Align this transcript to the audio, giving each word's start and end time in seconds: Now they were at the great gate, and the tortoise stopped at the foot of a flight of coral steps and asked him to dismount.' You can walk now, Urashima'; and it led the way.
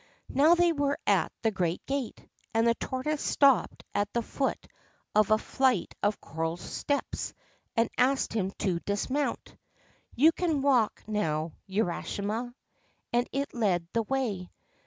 Now 0.29 0.55
they 0.55 0.73
were 0.73 0.97
at 1.05 1.31
the 1.43 1.51
great 1.51 1.85
gate, 1.85 2.27
and 2.55 2.65
the 2.65 2.73
tortoise 2.73 3.21
stopped 3.21 3.83
at 3.93 4.11
the 4.13 4.23
foot 4.23 4.67
of 5.13 5.29
a 5.29 5.37
flight 5.37 5.93
of 6.01 6.19
coral 6.19 6.57
steps 6.57 7.35
and 7.77 7.87
asked 7.99 8.33
him 8.33 8.49
to 8.57 8.79
dismount.' 8.79 9.55
You 10.15 10.31
can 10.31 10.63
walk 10.63 11.03
now, 11.05 11.51
Urashima'; 11.69 12.51
and 13.13 13.29
it 13.31 13.53
led 13.53 13.87
the 13.93 14.01
way. 14.01 14.49